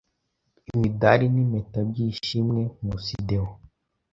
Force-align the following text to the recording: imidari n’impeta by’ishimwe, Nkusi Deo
imidari 0.71 1.25
n’impeta 1.33 1.79
by’ishimwe, 1.89 2.61
Nkusi 2.81 3.15
Deo 3.27 3.49